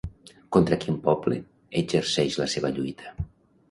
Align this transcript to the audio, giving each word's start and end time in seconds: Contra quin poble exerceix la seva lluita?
Contra 0.57 0.79
quin 0.85 0.97
poble 1.05 1.39
exerceix 1.85 2.43
la 2.43 2.53
seva 2.59 2.77
lluita? 2.77 3.19